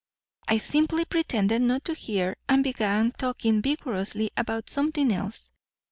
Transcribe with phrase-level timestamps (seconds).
[0.47, 5.51] I simply pretended not to hear, and began talking vigorously about something else.